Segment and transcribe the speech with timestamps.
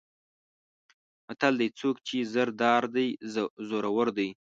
[1.27, 3.07] متل دی: څوک چې زر دار دی
[3.69, 4.29] زورور دی.